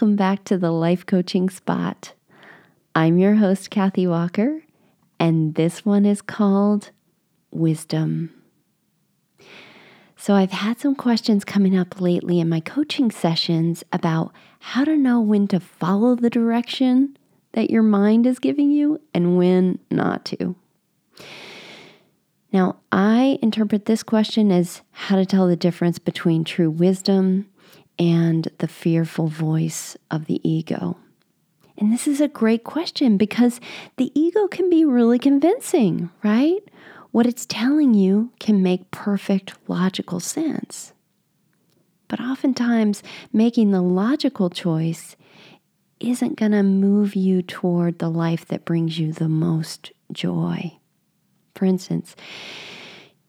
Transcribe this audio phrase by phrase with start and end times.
[0.00, 2.14] welcome back to the Life Coaching Spot.
[2.94, 4.62] I'm your host, Kathy Walker,
[5.18, 6.90] and this one is called
[7.50, 8.32] Wisdom.
[10.16, 14.96] So, I've had some questions coming up lately in my coaching sessions about how to
[14.96, 17.18] know when to follow the direction
[17.52, 20.56] that your mind is giving you and when not to.
[22.54, 27.49] Now, I interpret this question as how to tell the difference between true wisdom
[28.00, 30.96] and the fearful voice of the ego.
[31.76, 33.60] And this is a great question because
[33.96, 36.60] the ego can be really convincing, right?
[37.10, 40.94] What it's telling you can make perfect logical sense.
[42.08, 43.02] But oftentimes,
[43.32, 45.16] making the logical choice
[46.00, 50.72] isn't going to move you toward the life that brings you the most joy.
[51.54, 52.16] For instance,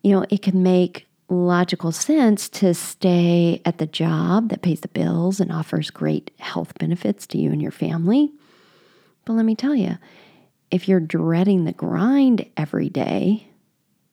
[0.02, 4.88] you know, it can make logical sense to stay at the job that pays the
[4.90, 8.32] bills and offers great health benefits to you and your family.
[9.26, 9.98] But let me tell you,
[10.72, 13.48] if you're dreading the grind every day,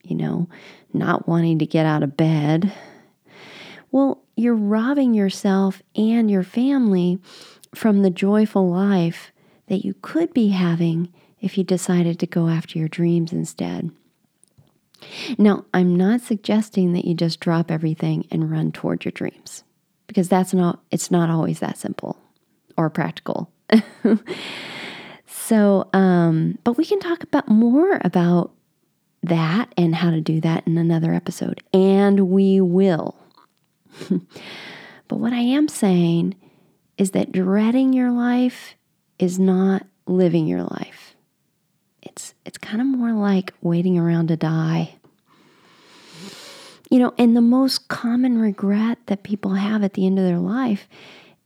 [0.02, 0.48] you know,
[0.92, 2.72] not wanting to get out of bed,
[3.90, 7.18] well, you're robbing yourself and your family
[7.74, 9.32] from the joyful life
[9.66, 13.90] that you could be having if you decided to go after your dreams instead.
[15.36, 19.64] Now, I'm not suggesting that you just drop everything and run toward your dreams
[20.06, 22.18] because that's not it's not always that simple
[22.76, 23.50] or practical.
[25.26, 28.52] so, um, but we can talk about more about
[29.22, 33.16] that and how to do that in another episode, and we will.
[35.08, 36.34] but what I am saying
[36.96, 38.74] is that dreading your life
[39.18, 41.14] is not living your life.
[42.02, 44.97] It's it's kind of more like waiting around to die.
[46.90, 50.38] You know, and the most common regret that people have at the end of their
[50.38, 50.88] life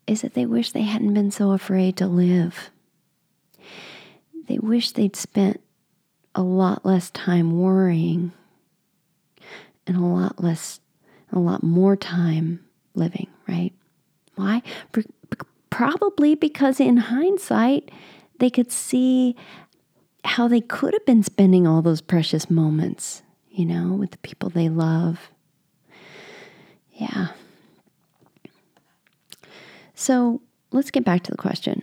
[0.06, 2.70] is that they wish they hadn't been so afraid to live.
[4.47, 5.60] They wish they'd spent
[6.34, 8.32] a lot less time worrying
[9.86, 10.81] and a lot less,
[11.32, 12.64] a lot more time
[12.94, 13.72] living, right?
[14.36, 14.62] Why?
[15.70, 17.91] Probably because in hindsight,
[18.38, 19.34] they could see
[20.25, 24.50] how they could have been spending all those precious moments, you know, with the people
[24.50, 25.31] they love.
[26.94, 27.28] Yeah.
[29.94, 30.41] So
[30.72, 31.82] let's get back to the question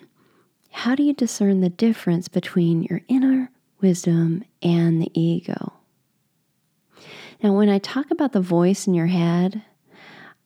[0.72, 3.50] How do you discern the difference between your inner
[3.82, 5.74] wisdom and the ego?
[7.42, 9.64] Now, when I talk about the voice in your head,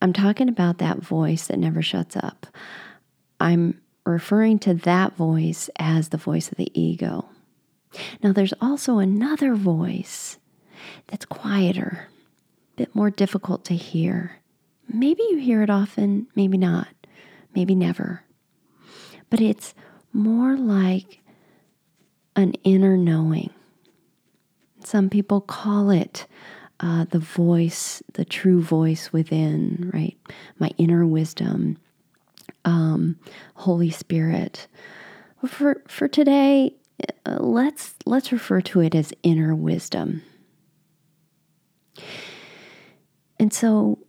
[0.01, 2.45] I'm talking about that voice that never shuts up.
[3.39, 7.25] I'm referring to that voice as the voice of the ego.
[8.21, 10.37] Now, there's also another voice
[11.07, 12.09] that's quieter,
[12.73, 14.39] a bit more difficult to hear.
[14.93, 16.87] Maybe you hear it often, maybe not,
[17.55, 18.23] maybe never.
[19.31, 19.73] But it's
[20.13, 21.19] more like
[22.35, 23.49] an inner knowing.
[24.83, 26.27] Some people call it
[26.79, 30.17] uh, the voice, the true voice within, right?
[30.59, 31.77] My inner wisdom,
[32.63, 33.17] um,
[33.55, 34.67] Holy Spirit.
[35.47, 36.75] For for today,
[37.25, 40.21] uh, let's let's refer to it as inner wisdom.
[43.39, 43.99] And so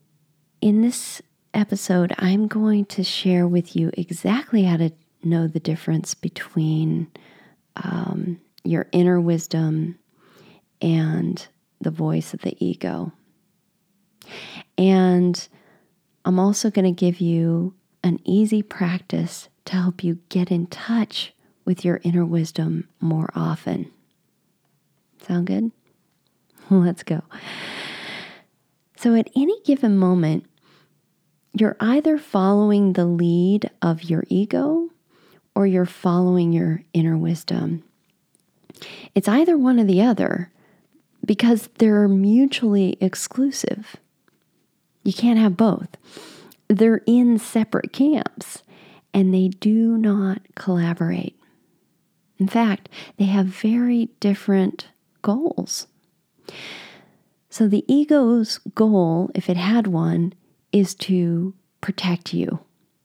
[0.64, 1.20] in this
[1.52, 4.92] episode, I'm going to share with you exactly how to
[5.22, 7.08] know the difference between
[7.76, 9.98] um, your inner wisdom
[10.80, 11.46] and
[11.82, 13.12] the voice of the ego.
[14.78, 15.46] And
[16.24, 21.34] I'm also going to give you an easy practice to help you get in touch
[21.66, 23.92] with your inner wisdom more often.
[25.26, 25.72] Sound good?
[26.70, 27.22] Let's go.
[28.96, 30.46] So, at any given moment,
[31.54, 34.90] you're either following the lead of your ego
[35.54, 37.84] or you're following your inner wisdom.
[39.14, 40.50] It's either one or the other
[41.24, 43.96] because they're mutually exclusive.
[45.04, 45.88] You can't have both.
[46.68, 48.62] They're in separate camps
[49.12, 51.38] and they do not collaborate.
[52.38, 54.88] In fact, they have very different
[55.22, 55.86] goals.
[57.48, 60.34] So, the ego's goal, if it had one,
[60.74, 62.58] is to protect you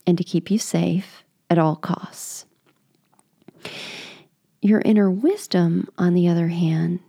[0.07, 2.47] and to keep you safe at all costs.
[4.59, 6.99] Your inner wisdom, on the other hand,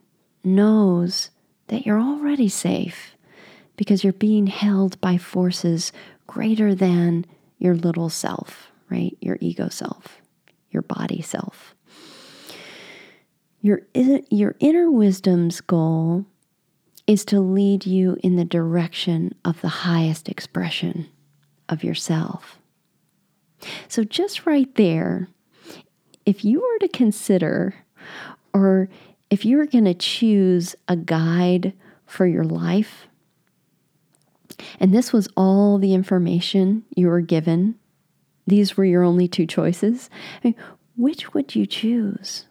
[0.45, 1.31] knows
[1.69, 3.17] that you're already safe
[3.77, 5.93] because you're being held by forces
[6.27, 7.25] greater than
[7.59, 9.17] your little self, right?
[9.23, 10.21] Your ego self,
[10.71, 11.75] your body self.
[13.63, 16.27] Your, your inner wisdom's goal
[17.11, 21.09] is to lead you in the direction of the highest expression
[21.69, 22.61] of yourself.
[23.89, 25.27] So, just right there,
[26.25, 27.75] if you were to consider,
[28.55, 28.89] or
[29.29, 31.73] if you were going to choose a guide
[32.07, 33.09] for your life,
[34.79, 37.75] and this was all the information you were given,
[38.47, 40.11] these were your only two choices,
[40.45, 40.55] I mean,
[40.97, 42.47] which would you choose?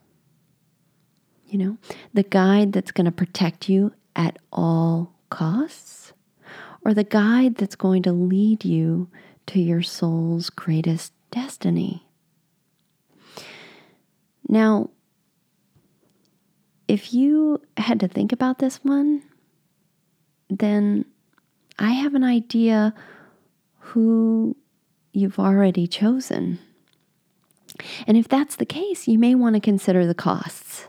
[1.48, 1.78] You know,
[2.14, 6.12] the guide that's going to protect you at all costs,
[6.84, 9.10] or the guide that's going to lead you
[9.48, 12.06] to your soul's greatest destiny.
[14.48, 14.90] Now,
[16.88, 19.24] if you had to think about this one,
[20.50, 21.06] then
[21.78, 22.94] I have an idea
[23.80, 24.58] who
[25.14, 26.60] you've already chosen.
[28.06, 30.88] And if that's the case, you may want to consider the costs.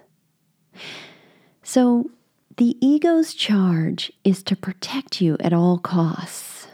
[1.62, 2.11] So,
[2.56, 6.67] the ego's charge is to protect you at all costs.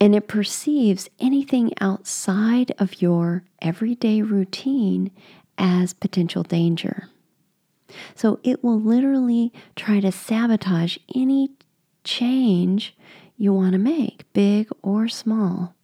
[0.00, 5.12] And it perceives anything outside of your everyday routine
[5.56, 7.08] as potential danger.
[8.14, 11.50] So it will literally try to sabotage any
[12.04, 12.96] change
[13.36, 15.74] you want to make, big or small.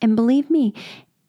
[0.00, 0.74] And believe me,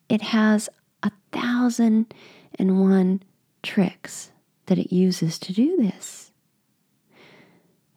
[0.09, 0.69] it has
[1.03, 2.13] a thousand
[2.57, 3.23] and one
[3.61, 4.31] tricks
[4.67, 6.24] that it uses to do this.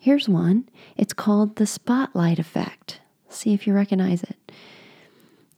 [0.08, 0.66] Here's one
[0.96, 3.02] it's called the spotlight effect.
[3.28, 4.37] See if you recognize it.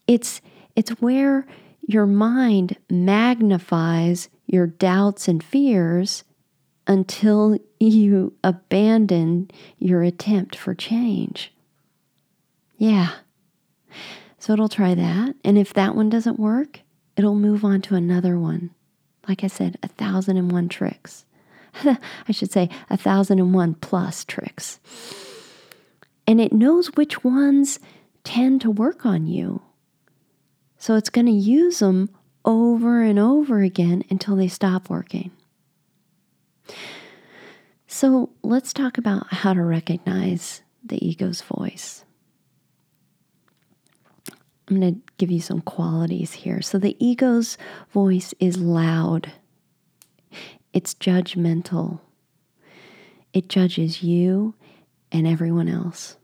[0.08, 0.40] It's,
[0.74, 1.46] it's where
[1.86, 6.24] your mind magnifies your doubts and fears
[6.88, 11.52] until you abandon your attempt for change.
[12.76, 13.10] Yeah.
[14.40, 15.36] So it'll try that.
[15.44, 16.80] And if that one doesn't work,
[17.16, 18.70] it'll move on to another one.
[19.28, 21.24] Like I said, a thousand and one tricks.
[21.84, 24.80] I should say a thousand and one plus tricks.
[26.26, 27.78] And it knows which ones
[28.24, 29.62] tend to work on you.
[30.78, 32.10] So it's going to use them
[32.44, 35.30] over and over again until they stop working.
[37.86, 42.04] So let's talk about how to recognize the ego's voice.
[44.68, 46.62] I'm going to give you some qualities here.
[46.62, 47.58] So the ego's
[47.90, 49.32] voice is loud,
[50.72, 52.00] it's judgmental,
[53.32, 54.54] it judges you
[55.12, 56.16] and everyone else.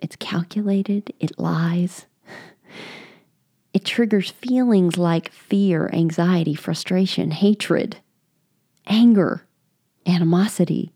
[0.00, 2.06] It's calculated, it lies.
[3.72, 7.98] It triggers feelings like fear, anxiety, frustration, hatred,
[8.88, 9.46] anger,
[10.06, 10.92] animosity,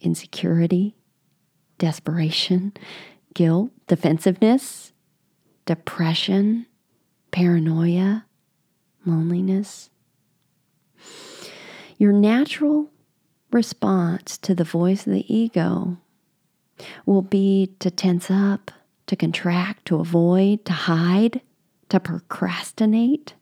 [0.00, 0.96] insecurity,
[1.78, 2.72] desperation,
[3.32, 4.92] guilt, defensiveness,
[5.66, 6.66] depression,
[7.30, 8.24] paranoia,
[9.06, 9.90] loneliness.
[11.98, 12.90] Your natural
[13.50, 15.96] response to the voice of the ego
[17.04, 18.70] will be to tense up,
[19.08, 21.40] to contract, to avoid, to hide,
[21.88, 23.34] to procrastinate,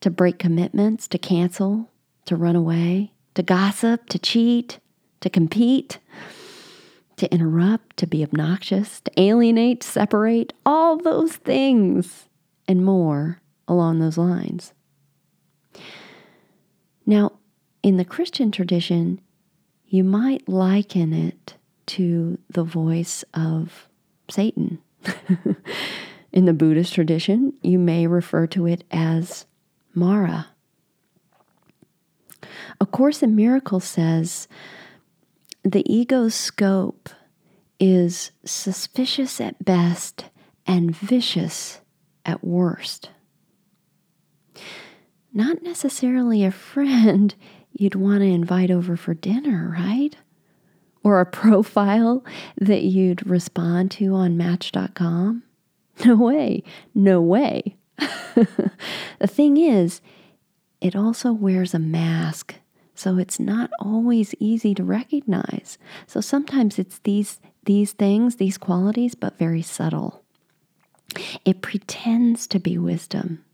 [0.00, 1.88] to break commitments, to cancel,
[2.26, 4.78] to run away, to gossip, to cheat,
[5.20, 5.98] to compete,
[7.16, 12.28] to interrupt, to be obnoxious, to alienate, separate, all those things
[12.66, 14.74] and more along those lines.
[17.06, 17.37] Now,
[17.82, 19.20] in the Christian tradition,
[19.86, 21.54] you might liken it
[21.86, 23.88] to the voice of
[24.28, 24.78] Satan.
[26.32, 29.46] in the Buddhist tradition, you may refer to it as
[29.94, 30.48] Mara.
[32.80, 34.46] A Course in Miracles says
[35.62, 37.08] the ego's scope
[37.80, 40.26] is suspicious at best
[40.66, 41.80] and vicious
[42.24, 43.10] at worst.
[45.32, 47.34] Not necessarily a friend
[47.78, 50.14] you'd want to invite over for dinner, right?
[51.02, 52.24] Or a profile
[52.60, 55.42] that you'd respond to on Match.com.
[56.04, 56.62] No way,
[56.94, 57.76] no way.
[58.36, 60.00] the thing is,
[60.80, 62.54] it also wears a mask
[62.98, 65.78] so it's not always easy to recognize.
[66.08, 70.24] So sometimes it's these these things, these qualities, but very subtle.
[71.44, 73.44] It pretends to be wisdom,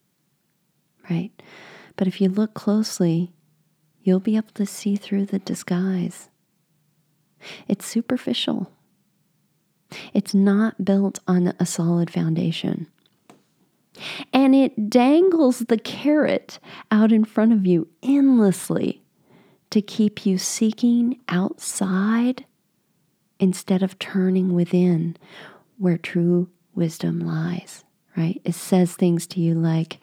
[1.11, 1.31] right?
[1.97, 3.35] But if you look closely,
[4.04, 6.28] you'll be able to see through the disguise.
[7.66, 8.70] It's superficial.
[10.12, 12.87] It's not built on a solid foundation.
[14.32, 16.58] And it dangles the carrot
[16.90, 19.02] out in front of you endlessly
[19.70, 22.44] to keep you seeking outside
[23.38, 25.16] instead of turning within
[25.78, 27.84] where true wisdom lies,
[28.16, 28.40] right?
[28.44, 29.99] It says things to you like,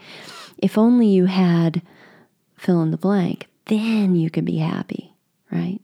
[0.58, 1.81] if only you had
[2.55, 5.13] fill in the blank, then you could be happy,
[5.51, 5.80] right?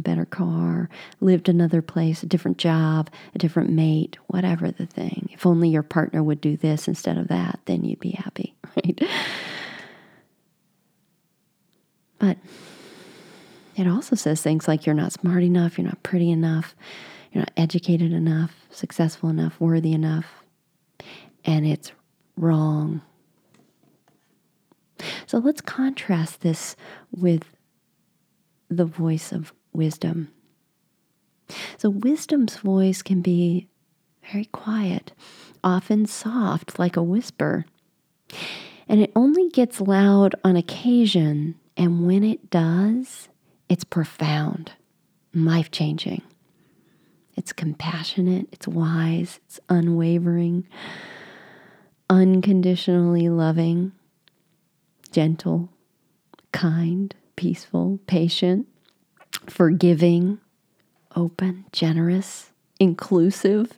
[0.00, 0.88] a better car,
[1.20, 5.28] lived another place, a different job, a different mate, whatever the thing.
[5.32, 9.00] If only your partner would do this instead of that, then you'd be happy, right?
[12.18, 12.38] But
[13.76, 16.74] it also says things like you're not smart enough, you're not pretty enough,
[17.32, 20.26] you're not educated enough, successful enough, worthy enough.
[21.44, 21.92] And it's
[22.36, 23.02] wrong.
[25.30, 26.74] So let's contrast this
[27.16, 27.44] with
[28.68, 30.32] the voice of wisdom.
[31.78, 33.68] So, wisdom's voice can be
[34.28, 35.12] very quiet,
[35.62, 37.64] often soft, like a whisper.
[38.88, 41.54] And it only gets loud on occasion.
[41.76, 43.28] And when it does,
[43.68, 44.72] it's profound,
[45.32, 46.22] life changing.
[47.36, 50.66] It's compassionate, it's wise, it's unwavering,
[52.08, 53.92] unconditionally loving,
[55.10, 55.70] gentle,
[56.52, 58.66] kind, peaceful, patient,
[59.46, 60.38] forgiving,
[61.16, 63.72] open, generous, inclusive.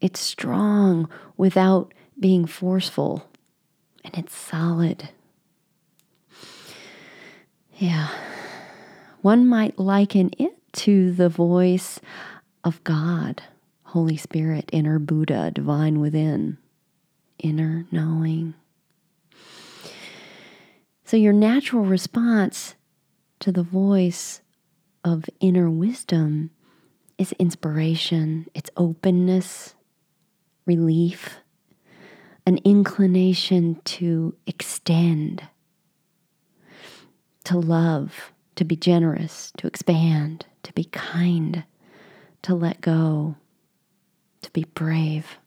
[0.00, 3.28] It's strong without being forceful,
[4.04, 5.10] and it's solid.
[7.76, 8.08] Yeah.
[9.22, 12.00] One might liken it to the voice
[12.64, 13.42] of God,
[13.84, 16.58] Holy Spirit, inner Buddha, divine within,
[17.38, 18.54] inner knowing.
[21.08, 22.74] So, your natural response
[23.40, 24.42] to the voice
[25.02, 26.50] of inner wisdom
[27.16, 29.74] is inspiration, it's openness,
[30.66, 31.38] relief,
[32.44, 35.44] an inclination to extend,
[37.44, 41.64] to love, to be generous, to expand, to be kind,
[42.42, 43.34] to let go,
[44.42, 45.38] to be brave,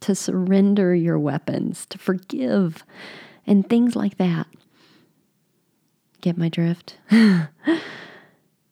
[0.00, 2.86] to surrender your weapons, to forgive,
[3.46, 4.46] and things like that.
[6.20, 6.98] Get my drift?
[7.10, 7.48] it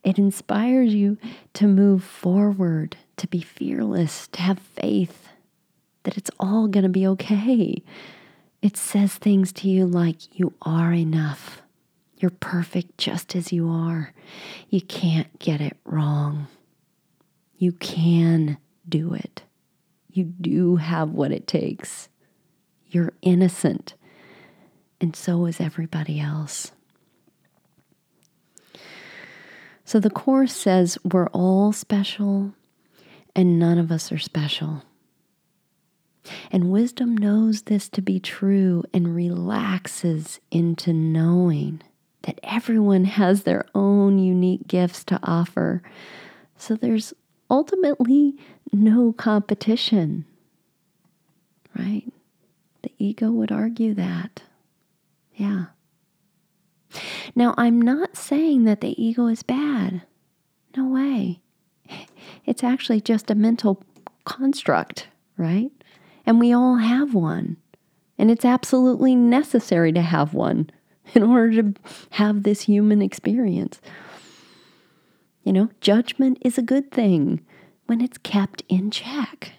[0.05, 1.19] inspires you
[1.55, 5.29] to move forward, to be fearless, to have faith
[6.05, 7.83] that it's all going to be okay.
[8.63, 11.63] It says things to you like, You are enough.
[12.19, 14.13] You're perfect just as you are.
[14.69, 16.49] You can't get it wrong.
[17.57, 18.59] You can
[18.89, 19.43] do it.
[20.13, 22.09] You do have what it takes.
[22.87, 23.95] You're innocent,
[25.01, 26.73] and so is everybody else.
[29.85, 32.55] So the Course says we're all special
[33.35, 34.85] and none of us are special.
[36.51, 41.83] And wisdom knows this to be true and relaxes into knowing
[42.23, 45.83] that everyone has their own unique gifts to offer.
[46.57, 47.15] So there's
[47.51, 48.37] ultimately
[48.73, 50.27] no competition,
[51.77, 52.05] right?
[52.83, 54.43] The ego would argue that.
[55.41, 55.65] Yeah.
[57.35, 60.03] Now, I'm not saying that the ego is bad.
[60.77, 61.41] No way.
[62.45, 63.83] It's actually just a mental
[64.27, 65.71] construct, right?
[66.27, 67.57] And we all have one.
[68.19, 70.69] And it's absolutely necessary to have one
[71.15, 71.75] in order to
[72.11, 73.81] have this human experience.
[75.43, 77.41] You know, judgment is a good thing
[77.87, 79.53] when it's kept in check,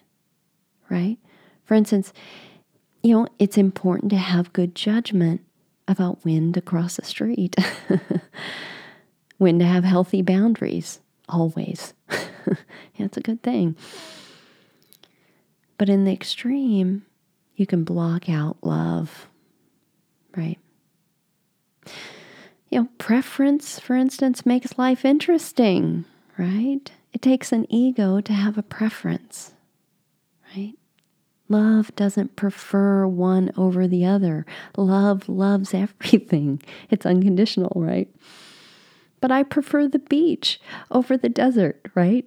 [0.91, 1.17] right?
[1.65, 2.13] For instance,
[3.01, 5.41] you know, it's important to have good judgment
[5.87, 7.55] about when to cross the street,
[9.37, 11.93] when to have healthy boundaries, always.
[12.99, 13.75] That's a good thing.
[15.77, 17.05] But in the extreme,
[17.55, 19.27] you can block out love,
[20.35, 20.59] right?
[22.69, 26.05] You know, preference, for instance, makes life interesting,
[26.37, 26.91] right?
[27.13, 29.53] It takes an ego to have a preference,
[30.55, 30.75] right?
[31.51, 34.45] Love doesn't prefer one over the other.
[34.77, 36.61] Love loves everything.
[36.89, 38.09] It's unconditional, right?
[39.19, 42.25] But I prefer the beach over the desert, right?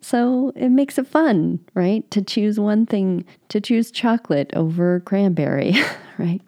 [0.00, 2.08] So it makes it fun, right?
[2.12, 5.74] To choose one thing, to choose chocolate over cranberry,
[6.18, 6.40] right?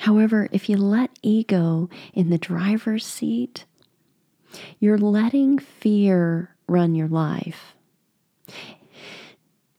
[0.00, 3.64] However, if you let ego in the driver's seat,
[4.80, 7.74] you're letting fear run your life.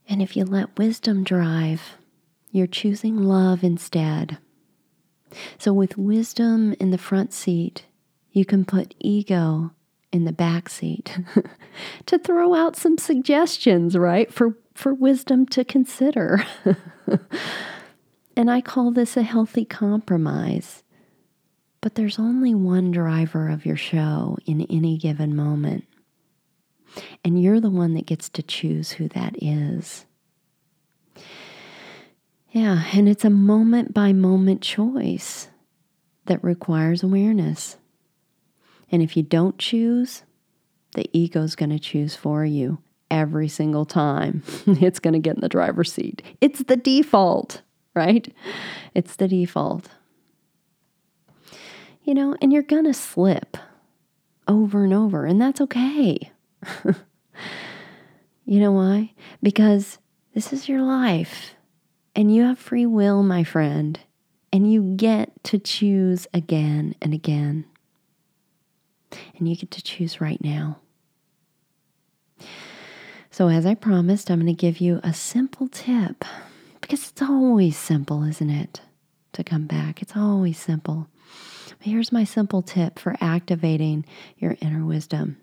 [0.10, 1.98] And if you let wisdom drive,
[2.52, 4.40] you're choosing love instead.
[5.60, 7.86] So, with wisdom in the front seat,
[8.32, 9.72] you can put ego
[10.12, 11.20] in the back seat
[12.08, 16.44] to throw out some suggestions, right, for, for wisdom to consider.
[18.36, 20.84] and I call this a healthy compromise.
[21.82, 25.86] But there's only one driver of your show in any given moment.
[27.24, 30.06] And you're the one that gets to choose who that is.
[32.52, 35.50] Yeah, and it's a moment by moment choice
[36.26, 37.78] that requires awareness.
[38.92, 40.24] And if you don't choose,
[40.96, 42.80] the ego's going to choose for you
[43.12, 44.44] every single time.
[44.66, 46.24] it's going to get in the driver's seat.
[46.42, 47.62] It's the default,
[47.96, 48.34] right?
[48.96, 49.90] It's the default.
[52.04, 53.58] You know, and you're going to slip
[54.48, 56.32] over and over, and that's okay.
[58.46, 59.14] you know why?
[59.42, 59.98] Because
[60.34, 61.56] this is your life,
[62.16, 64.00] and you have free will, my friend,
[64.52, 67.66] and you get to choose again and again.
[69.38, 70.80] And you get to choose right now.
[73.32, 76.26] So, as I promised, I'm going to give you a simple tip
[76.82, 78.82] because it's always simple, isn't it?
[79.34, 81.08] To come back, it's always simple.
[81.78, 84.06] But here's my simple tip for activating
[84.38, 85.38] your inner wisdom.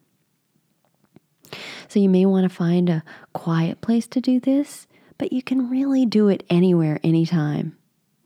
[1.89, 4.87] So, you may want to find a quiet place to do this,
[5.19, 7.77] but you can really do it anywhere, anytime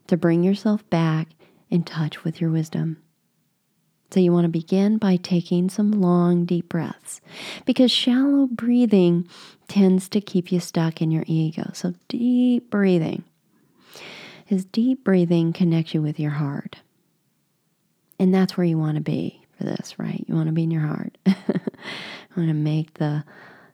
[0.07, 1.29] to bring yourself back
[1.69, 3.01] in touch with your wisdom.
[4.11, 7.21] So, you want to begin by taking some long, deep breaths
[7.65, 9.27] because shallow breathing
[9.67, 11.71] tends to keep you stuck in your ego.
[11.73, 13.23] So, deep breathing
[14.49, 16.77] is deep breathing connects you with your heart.
[18.19, 20.23] And that's where you want to be for this, right?
[20.27, 21.17] You want to be in your heart.
[22.35, 23.23] you want to make the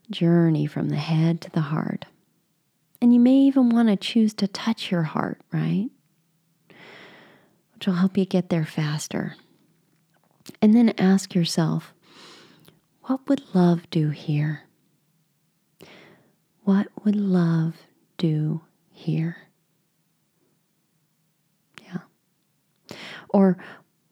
[0.10, 2.06] journey from the head to the heart.
[3.02, 5.90] And you may even want to choose to touch your heart, right?
[7.74, 9.36] Which will help you get there faster.
[10.62, 11.94] And then ask yourself,
[13.04, 14.64] what would love do here?
[16.64, 17.76] What would love
[18.18, 19.38] do here?
[21.84, 22.00] Yeah.
[23.30, 23.58] Or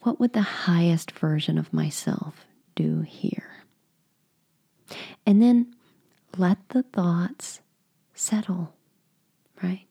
[0.02, 3.55] what would the highest version of myself do here?
[5.26, 5.76] And then
[6.38, 7.62] let the thoughts
[8.14, 8.74] settle,
[9.62, 9.86] right?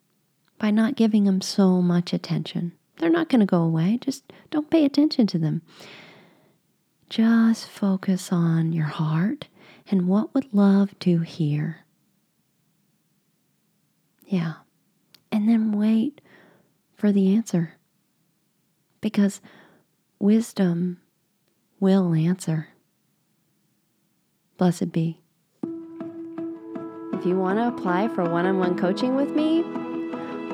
[0.59, 2.73] By not giving them so much attention.
[2.99, 3.99] They're not going to go away.
[4.01, 5.63] Just don't pay attention to them.
[7.11, 9.49] Just focus on your heart
[9.89, 11.85] and what would love do here.
[14.27, 14.55] Yeah.
[15.31, 16.21] And then wait
[16.97, 17.75] for the answer.
[19.01, 19.41] Because
[20.19, 21.01] wisdom
[21.81, 22.69] will answer.
[24.57, 25.21] Blessed be.
[27.25, 29.63] If you want to apply for one on one coaching with me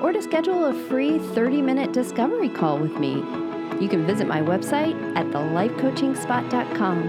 [0.01, 3.15] or to schedule a free 30 minute discovery call with me,
[3.81, 7.09] you can visit my website at thelifecoachingspot.com.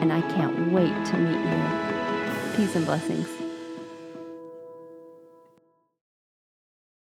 [0.00, 2.56] And I can't wait to meet you.
[2.56, 3.37] Peace and blessings.